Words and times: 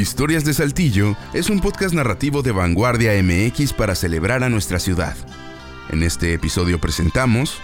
Historias 0.00 0.46
de 0.46 0.54
Saltillo 0.54 1.14
es 1.34 1.50
un 1.50 1.60
podcast 1.60 1.94
narrativo 1.94 2.40
de 2.40 2.52
Vanguardia 2.52 3.12
MX 3.22 3.74
para 3.74 3.94
celebrar 3.94 4.42
a 4.42 4.48
nuestra 4.48 4.78
ciudad. 4.78 5.14
En 5.90 6.02
este 6.02 6.32
episodio 6.32 6.80
presentamos 6.80 7.60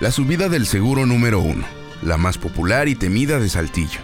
la 0.00 0.10
subida 0.10 0.48
del 0.48 0.66
seguro 0.66 1.06
número 1.06 1.38
1, 1.38 1.64
la 2.02 2.16
más 2.16 2.36
popular 2.36 2.88
y 2.88 2.96
temida 2.96 3.38
de 3.38 3.48
Saltillo. 3.48 4.00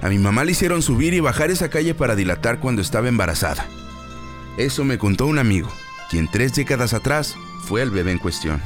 A 0.00 0.08
mi 0.08 0.20
mamá 0.20 0.44
le 0.44 0.52
hicieron 0.52 0.80
subir 0.80 1.12
y 1.12 1.18
bajar 1.18 1.50
esa 1.50 1.70
calle 1.70 1.92
para 1.92 2.14
dilatar 2.14 2.60
cuando 2.60 2.82
estaba 2.82 3.08
embarazada. 3.08 3.66
Eso 4.58 4.84
me 4.84 4.96
contó 4.96 5.26
un 5.26 5.40
amigo, 5.40 5.72
quien 6.08 6.30
tres 6.30 6.54
décadas 6.54 6.94
atrás 6.94 7.34
fue 7.64 7.82
el 7.82 7.90
bebé 7.90 8.12
en 8.12 8.18
cuestión. 8.18 8.62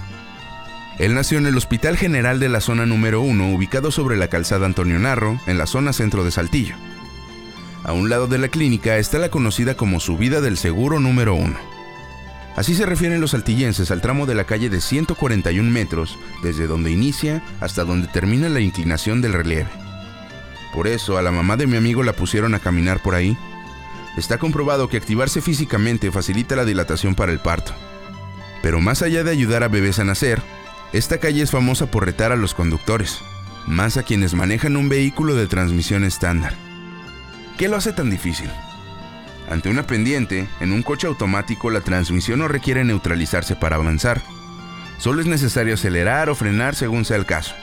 Él 0.98 1.14
nació 1.14 1.38
en 1.38 1.46
el 1.46 1.56
Hospital 1.56 1.96
General 1.96 2.38
de 2.38 2.50
la 2.50 2.60
Zona 2.60 2.84
número 2.84 3.22
1, 3.22 3.54
ubicado 3.54 3.90
sobre 3.90 4.18
la 4.18 4.28
calzada 4.28 4.66
Antonio 4.66 4.98
Narro, 4.98 5.40
en 5.46 5.56
la 5.56 5.66
zona 5.66 5.94
centro 5.94 6.22
de 6.22 6.32
Saltillo. 6.32 6.76
A 7.84 7.92
un 7.92 8.08
lado 8.08 8.28
de 8.28 8.38
la 8.38 8.48
clínica 8.48 8.96
está 8.98 9.18
la 9.18 9.28
conocida 9.28 9.76
como 9.76 9.98
subida 9.98 10.40
del 10.40 10.56
seguro 10.56 11.00
número 11.00 11.34
1. 11.34 11.58
Así 12.54 12.74
se 12.74 12.86
refieren 12.86 13.20
los 13.20 13.32
saltillenses 13.32 13.90
al 13.90 14.00
tramo 14.00 14.26
de 14.26 14.34
la 14.34 14.44
calle 14.44 14.70
de 14.70 14.80
141 14.80 15.68
metros, 15.68 16.18
desde 16.42 16.66
donde 16.66 16.92
inicia 16.92 17.42
hasta 17.60 17.84
donde 17.84 18.06
termina 18.08 18.48
la 18.48 18.60
inclinación 18.60 19.20
del 19.20 19.32
relieve. 19.32 19.70
Por 20.72 20.86
eso 20.86 21.18
a 21.18 21.22
la 21.22 21.32
mamá 21.32 21.56
de 21.56 21.66
mi 21.66 21.76
amigo 21.76 22.02
la 22.02 22.12
pusieron 22.12 22.54
a 22.54 22.60
caminar 22.60 23.02
por 23.02 23.14
ahí. 23.14 23.36
Está 24.16 24.38
comprobado 24.38 24.88
que 24.88 24.98
activarse 24.98 25.40
físicamente 25.40 26.12
facilita 26.12 26.54
la 26.54 26.64
dilatación 26.64 27.14
para 27.14 27.32
el 27.32 27.40
parto. 27.40 27.72
Pero 28.62 28.80
más 28.80 29.02
allá 29.02 29.24
de 29.24 29.32
ayudar 29.32 29.64
a 29.64 29.68
bebés 29.68 29.98
a 29.98 30.04
nacer, 30.04 30.40
esta 30.92 31.18
calle 31.18 31.42
es 31.42 31.50
famosa 31.50 31.86
por 31.86 32.04
retar 32.04 32.30
a 32.30 32.36
los 32.36 32.54
conductores, 32.54 33.18
más 33.66 33.96
a 33.96 34.04
quienes 34.04 34.34
manejan 34.34 34.76
un 34.76 34.88
vehículo 34.88 35.34
de 35.34 35.46
transmisión 35.48 36.04
estándar. 36.04 36.54
¿Qué 37.58 37.68
lo 37.68 37.76
hace 37.76 37.92
tan 37.92 38.10
difícil? 38.10 38.50
Ante 39.50 39.68
una 39.68 39.86
pendiente, 39.86 40.48
en 40.60 40.72
un 40.72 40.82
coche 40.82 41.06
automático 41.06 41.70
la 41.70 41.80
transmisión 41.80 42.38
no 42.38 42.48
requiere 42.48 42.84
neutralizarse 42.84 43.56
para 43.56 43.76
avanzar. 43.76 44.22
Solo 44.98 45.20
es 45.20 45.26
necesario 45.26 45.74
acelerar 45.74 46.30
o 46.30 46.34
frenar 46.34 46.74
según 46.74 47.04
sea 47.04 47.16
el 47.16 47.26
caso. 47.26 47.54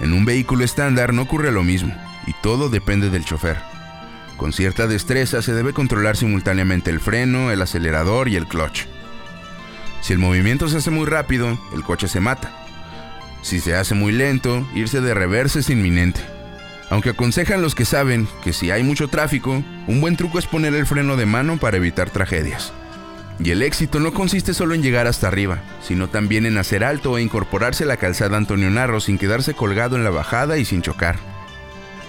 En 0.00 0.12
un 0.12 0.24
vehículo 0.24 0.64
estándar 0.64 1.12
no 1.12 1.22
ocurre 1.22 1.52
lo 1.52 1.62
mismo, 1.62 1.94
y 2.26 2.32
todo 2.42 2.68
depende 2.68 3.08
del 3.10 3.24
chofer. 3.24 3.56
Con 4.36 4.52
cierta 4.52 4.86
destreza 4.86 5.40
se 5.42 5.54
debe 5.54 5.72
controlar 5.72 6.16
simultáneamente 6.16 6.90
el 6.90 7.00
freno, 7.00 7.50
el 7.50 7.62
acelerador 7.62 8.28
y 8.28 8.36
el 8.36 8.46
clutch. 8.46 8.86
Si 10.02 10.12
el 10.12 10.18
movimiento 10.18 10.68
se 10.68 10.78
hace 10.78 10.90
muy 10.90 11.06
rápido, 11.06 11.58
el 11.72 11.82
coche 11.82 12.08
se 12.08 12.20
mata. 12.20 12.50
Si 13.42 13.60
se 13.60 13.76
hace 13.76 13.94
muy 13.94 14.12
lento, 14.12 14.66
irse 14.74 15.00
de 15.00 15.14
reversa 15.14 15.60
es 15.60 15.70
inminente. 15.70 16.20
Aunque 16.88 17.10
aconsejan 17.10 17.62
los 17.62 17.74
que 17.74 17.84
saben 17.84 18.28
que 18.44 18.52
si 18.52 18.70
hay 18.70 18.82
mucho 18.82 19.08
tráfico, 19.08 19.62
un 19.86 20.00
buen 20.00 20.16
truco 20.16 20.38
es 20.38 20.46
poner 20.46 20.74
el 20.74 20.86
freno 20.86 21.16
de 21.16 21.26
mano 21.26 21.58
para 21.58 21.76
evitar 21.76 22.10
tragedias. 22.10 22.72
Y 23.38 23.50
el 23.50 23.62
éxito 23.62 24.00
no 24.00 24.14
consiste 24.14 24.54
solo 24.54 24.74
en 24.74 24.82
llegar 24.82 25.06
hasta 25.06 25.28
arriba, 25.28 25.58
sino 25.82 26.08
también 26.08 26.46
en 26.46 26.56
hacer 26.56 26.84
alto 26.84 27.18
e 27.18 27.22
incorporarse 27.22 27.84
a 27.84 27.86
la 27.86 27.98
calzada 27.98 28.36
Antonio 28.36 28.70
Narro 28.70 29.00
sin 29.00 29.18
quedarse 29.18 29.54
colgado 29.54 29.96
en 29.96 30.04
la 30.04 30.10
bajada 30.10 30.58
y 30.58 30.64
sin 30.64 30.80
chocar. 30.80 31.16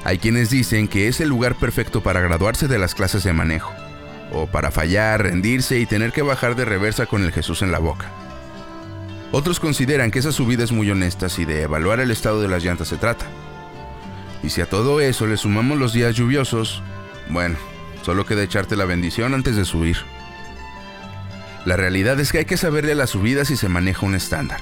Hay 0.05 0.19
quienes 0.19 0.49
dicen 0.49 0.87
que 0.87 1.07
es 1.07 1.19
el 1.19 1.27
lugar 1.27 1.55
perfecto 1.55 2.01
para 2.01 2.21
graduarse 2.21 2.67
de 2.67 2.77
las 2.77 2.95
clases 2.95 3.23
de 3.23 3.33
manejo, 3.33 3.73
o 4.31 4.47
para 4.47 4.71
fallar, 4.71 5.23
rendirse 5.23 5.79
y 5.79 5.85
tener 5.85 6.13
que 6.13 6.21
bajar 6.21 6.55
de 6.55 6.65
reversa 6.65 7.07
con 7.07 7.23
el 7.23 7.33
Jesús 7.33 7.61
en 7.61 7.73
la 7.73 7.79
boca. 7.79 8.09
Otros 9.33 9.59
consideran 9.59 10.11
que 10.11 10.19
esa 10.19 10.31
subida 10.31 10.63
es 10.63 10.71
muy 10.71 10.89
honesta 10.89 11.27
si 11.27 11.43
de 11.43 11.63
evaluar 11.63 11.99
el 11.99 12.11
estado 12.11 12.41
de 12.41 12.47
las 12.47 12.63
llantas 12.63 12.87
se 12.87 12.95
trata. 12.95 13.25
Y 14.43 14.49
si 14.49 14.61
a 14.61 14.69
todo 14.69 15.01
eso 15.01 15.27
le 15.27 15.37
sumamos 15.37 15.77
los 15.77 15.93
días 15.93 16.15
lluviosos, 16.15 16.81
bueno, 17.29 17.57
solo 18.03 18.25
queda 18.25 18.43
echarte 18.43 18.75
la 18.75 18.85
bendición 18.85 19.33
antes 19.33 19.55
de 19.55 19.65
subir. 19.65 19.97
La 21.65 21.75
realidad 21.75 22.19
es 22.19 22.31
que 22.31 22.39
hay 22.39 22.45
que 22.45 22.55
saberle 22.55 22.93
a 22.93 22.95
la 22.95 23.07
subida 23.07 23.43
si 23.43 23.57
se 23.57 23.67
maneja 23.67 24.05
un 24.05 24.15
estándar, 24.15 24.61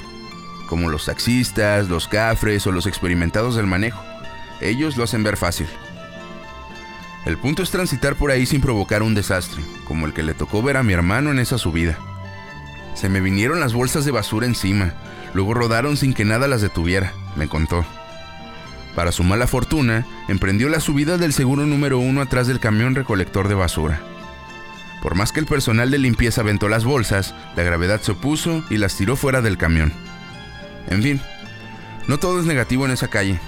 como 0.67 0.89
los 0.89 1.05
taxistas, 1.05 1.88
los 1.88 2.07
cafres 2.07 2.66
o 2.66 2.72
los 2.72 2.88
experimentados 2.88 3.55
del 3.55 3.67
manejo. 3.67 4.01
Ellos 4.61 4.97
lo 4.97 5.03
hacen 5.03 5.23
ver 5.23 5.38
fácil. 5.38 5.67
El 7.25 7.38
punto 7.38 7.63
es 7.63 7.71
transitar 7.71 8.16
por 8.16 8.31
ahí 8.31 8.45
sin 8.45 8.61
provocar 8.61 9.03
un 9.03 9.16
desastre, 9.16 9.61
como 9.88 10.05
el 10.05 10.13
que 10.13 10.23
le 10.23 10.33
tocó 10.33 10.61
ver 10.61 10.77
a 10.77 10.83
mi 10.83 10.94
hermano 10.94 11.31
en 11.31 11.39
esa 11.39 11.57
subida. 11.57 11.97
Se 12.94 13.09
me 13.09 13.19
vinieron 13.19 13.59
las 13.59 13.73
bolsas 13.73 14.05
de 14.05 14.11
basura 14.11 14.45
encima, 14.45 14.94
luego 15.33 15.53
rodaron 15.53 15.97
sin 15.97 16.13
que 16.13 16.23
nada 16.23 16.47
las 16.47 16.61
detuviera, 16.61 17.13
me 17.35 17.47
contó. 17.47 17.85
Para 18.95 19.11
su 19.11 19.23
mala 19.23 19.45
fortuna, 19.45 20.06
emprendió 20.29 20.69
la 20.69 20.79
subida 20.79 21.17
del 21.17 21.33
seguro 21.33 21.66
número 21.66 22.00
uno 22.00 22.22
atrás 22.22 22.47
del 22.47 22.61
camión 22.61 22.95
recolector 22.95 23.50
de 23.50 23.56
basura. 23.56 24.01
Por 25.01 25.16
más 25.16 25.33
que 25.33 25.41
el 25.41 25.45
personal 25.45 25.91
de 25.91 26.00
limpieza 26.00 26.41
aventó 26.41 26.69
las 26.69 26.85
bolsas, 26.85 27.35
la 27.56 27.63
gravedad 27.63 28.01
se 28.01 28.13
opuso 28.13 28.63
y 28.69 28.78
las 28.78 28.95
tiró 28.95 29.17
fuera 29.17 29.41
del 29.41 29.57
camión. 29.57 29.94
En 30.89 31.03
fin, 31.03 31.22
no 32.07 32.17
todo 32.17 32.39
es 32.39 32.45
negativo 32.45 32.85
en 32.85 32.91
esa 32.91 33.09
calle. 33.09 33.39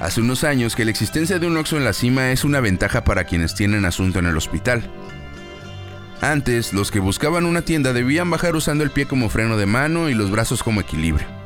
Hace 0.00 0.20
unos 0.20 0.42
años 0.42 0.74
que 0.74 0.84
la 0.84 0.90
existencia 0.90 1.38
de 1.38 1.46
un 1.46 1.56
Oxxo 1.56 1.76
en 1.76 1.84
la 1.84 1.92
cima 1.92 2.32
es 2.32 2.44
una 2.44 2.58
ventaja 2.60 3.04
para 3.04 3.24
quienes 3.24 3.54
tienen 3.54 3.84
asunto 3.84 4.18
en 4.18 4.26
el 4.26 4.36
hospital. 4.36 4.90
Antes, 6.20 6.72
los 6.72 6.90
que 6.90 6.98
buscaban 6.98 7.46
una 7.46 7.62
tienda 7.62 7.92
debían 7.92 8.28
bajar 8.28 8.56
usando 8.56 8.82
el 8.82 8.90
pie 8.90 9.06
como 9.06 9.28
freno 9.28 9.56
de 9.56 9.66
mano 9.66 10.08
y 10.08 10.14
los 10.14 10.30
brazos 10.30 10.62
como 10.64 10.80
equilibrio. 10.80 11.43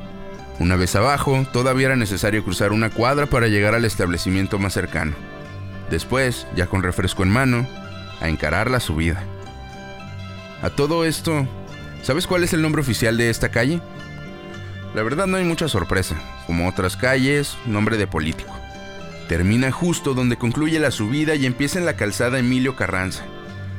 Una 0.59 0.75
vez 0.75 0.97
abajo, 0.97 1.47
todavía 1.53 1.87
era 1.87 1.97
necesario 1.97 2.43
cruzar 2.43 2.73
una 2.73 2.91
cuadra 2.91 3.27
para 3.27 3.47
llegar 3.47 3.75
al 3.75 3.85
establecimiento 3.85 4.59
más 4.59 4.73
cercano. 4.73 5.13
Después, 5.91 6.47
ya 6.57 6.67
con 6.67 6.83
refresco 6.83 7.23
en 7.23 7.31
mano, 7.31 7.67
a 8.21 8.29
encarar 8.29 8.71
la 8.71 8.81
subida. 8.81 9.23
A 10.61 10.71
todo 10.71 11.05
esto, 11.05 11.47
¿sabes 12.03 12.27
cuál 12.27 12.43
es 12.43 12.53
el 12.53 12.63
nombre 12.63 12.83
oficial 12.83 13.17
de 13.17 13.31
esta 13.31 13.51
calle? 13.51 13.81
La 14.95 15.03
verdad 15.05 15.29
no 15.29 15.37
hay 15.37 15.45
mucha 15.45 15.69
sorpresa, 15.69 16.17
como 16.47 16.69
otras 16.69 16.97
calles, 16.97 17.57
nombre 17.65 17.97
de 17.97 18.09
político. 18.09 18.53
Termina 19.29 19.71
justo 19.71 20.15
donde 20.15 20.39
concluye 20.39 20.81
la 20.81 20.91
subida 20.91 21.37
y 21.37 21.47
empieza 21.47 21.79
en 21.79 21.87
la 21.87 21.97
calzada 21.97 22.39
Emilio 22.39 22.75
Carranza. 22.75 23.23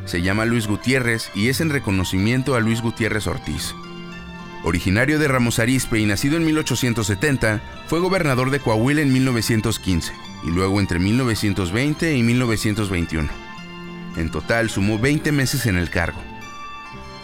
Se 0.05 0.21
llama 0.21 0.45
Luis 0.45 0.67
Gutiérrez 0.67 1.29
y 1.35 1.49
es 1.49 1.59
en 1.59 1.71
reconocimiento 1.71 2.55
a 2.55 2.61
Luis 2.61 2.81
Gutiérrez 2.81 3.27
Ortiz. 3.27 3.75
Originario 4.63 5.19
de 5.19 5.27
Ramos 5.27 5.59
Arizpe 5.59 5.99
y 5.99 6.05
nacido 6.05 6.35
en 6.35 6.45
1870, 6.45 7.61
fue 7.87 7.99
gobernador 7.99 8.51
de 8.51 8.59
Coahuila 8.59 9.01
en 9.01 9.13
1915 9.13 10.13
y 10.43 10.51
luego 10.51 10.79
entre 10.79 10.99
1920 10.99 12.15
y 12.15 12.23
1921. 12.23 13.29
En 14.17 14.29
total 14.29 14.69
sumó 14.69 14.99
20 14.99 15.31
meses 15.31 15.65
en 15.65 15.77
el 15.77 15.89
cargo. 15.89 16.21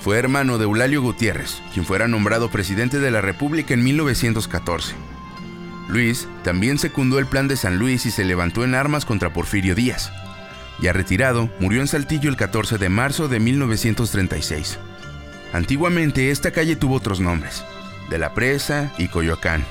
Fue 0.02 0.18
hermano 0.18 0.58
de 0.58 0.64
Eulalio 0.64 1.02
Gutiérrez, 1.02 1.62
quien 1.74 1.86
fuera 1.86 2.08
nombrado 2.08 2.50
presidente 2.50 3.00
de 3.00 3.12
la 3.12 3.22
República 3.22 3.74
en 3.74 3.84
1914. 3.84 4.96
Luis 5.90 6.28
también 6.44 6.78
secundó 6.78 7.20
el 7.20 7.26
plan 7.26 7.48
de 7.48 7.58
San 7.58 7.78
Luis 7.78 8.06
y 8.06 8.12
se 8.12 8.24
levantó 8.24 8.64
en 8.64 8.76
armas 8.76 9.06
contra 9.06 9.34
Porfirio 9.34 9.76
Díaz. 9.76 10.12
Ya 10.80 10.94
retirado, 10.94 11.50
murió 11.60 11.82
en 11.82 11.88
Saltillo 11.88 12.30
el 12.30 12.38
14 12.38 12.78
de 12.78 12.90
marzo 12.90 13.28
de 13.28 13.40
1936. 13.40 14.80
Antiguamente 15.56 16.32
esta 16.32 16.52
calle 16.52 16.76
tuvo 16.76 16.96
otros 16.96 17.22
nombres, 17.22 17.64
de 18.10 18.18
la 18.18 18.34
Presa 18.34 18.92
y 18.98 19.08
Coyoacán. 19.08 19.64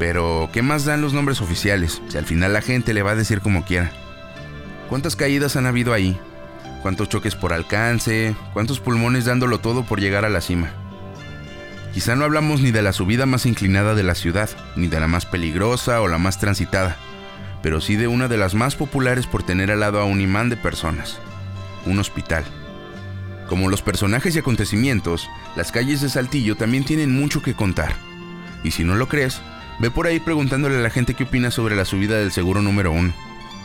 Pero, 0.00 0.50
¿qué 0.52 0.62
más 0.62 0.84
dan 0.84 1.00
los 1.00 1.12
nombres 1.12 1.40
oficiales 1.40 2.02
si 2.08 2.18
al 2.18 2.26
final 2.26 2.52
la 2.52 2.60
gente 2.60 2.92
le 2.92 3.04
va 3.04 3.12
a 3.12 3.14
decir 3.14 3.40
como 3.40 3.64
quiera? 3.64 3.92
¿Cuántas 4.88 5.14
caídas 5.14 5.54
han 5.54 5.66
habido 5.66 5.92
ahí? 5.92 6.18
¿Cuántos 6.82 7.08
choques 7.08 7.36
por 7.36 7.52
alcance? 7.52 8.34
¿Cuántos 8.52 8.80
pulmones 8.80 9.26
dándolo 9.26 9.60
todo 9.60 9.84
por 9.84 10.00
llegar 10.00 10.24
a 10.24 10.28
la 10.28 10.40
cima? 10.40 10.72
Quizá 11.92 12.16
no 12.16 12.24
hablamos 12.24 12.60
ni 12.60 12.72
de 12.72 12.82
la 12.82 12.92
subida 12.92 13.26
más 13.26 13.46
inclinada 13.46 13.94
de 13.94 14.02
la 14.02 14.16
ciudad, 14.16 14.50
ni 14.74 14.88
de 14.88 14.98
la 14.98 15.06
más 15.06 15.24
peligrosa 15.24 16.00
o 16.00 16.08
la 16.08 16.18
más 16.18 16.40
transitada, 16.40 16.96
pero 17.62 17.80
sí 17.80 17.94
de 17.94 18.08
una 18.08 18.26
de 18.26 18.38
las 18.38 18.54
más 18.54 18.74
populares 18.74 19.28
por 19.28 19.44
tener 19.44 19.70
al 19.70 19.78
lado 19.78 20.00
a 20.00 20.04
un 20.04 20.20
imán 20.20 20.50
de 20.50 20.56
personas, 20.56 21.20
un 21.86 22.00
hospital. 22.00 22.42
Como 23.48 23.68
los 23.68 23.82
personajes 23.82 24.34
y 24.34 24.38
acontecimientos, 24.38 25.28
las 25.56 25.70
calles 25.70 26.00
de 26.00 26.08
Saltillo 26.08 26.56
también 26.56 26.84
tienen 26.84 27.14
mucho 27.14 27.42
que 27.42 27.54
contar. 27.54 27.94
Y 28.62 28.70
si 28.70 28.84
no 28.84 28.94
lo 28.94 29.08
crees, 29.08 29.40
ve 29.78 29.90
por 29.90 30.06
ahí 30.06 30.20
preguntándole 30.20 30.76
a 30.76 30.80
la 30.80 30.90
gente 30.90 31.14
qué 31.14 31.24
opina 31.24 31.50
sobre 31.50 31.76
la 31.76 31.84
subida 31.84 32.16
del 32.16 32.32
seguro 32.32 32.62
número 32.62 32.92
1. 32.92 33.12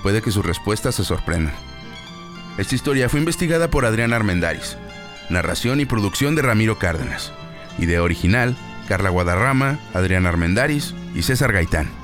Puede 0.03 0.21
que 0.21 0.31
sus 0.31 0.45
respuestas 0.45 0.95
se 0.95 1.05
sorprendan. 1.05 1.53
Esta 2.57 2.75
historia 2.75 3.07
fue 3.07 3.19
investigada 3.19 3.69
por 3.69 3.85
Adrián 3.85 4.11
Armendaris. 4.11 4.77
Narración 5.29 5.79
y 5.79 5.85
producción 5.85 6.35
de 6.35 6.41
Ramiro 6.41 6.77
Cárdenas. 6.77 7.31
Idea 7.77 8.03
original, 8.03 8.57
Carla 8.89 9.09
Guadarrama, 9.09 9.79
Adrián 9.93 10.25
Armendaris 10.25 10.93
y 11.15 11.21
César 11.21 11.53
Gaitán. 11.53 11.98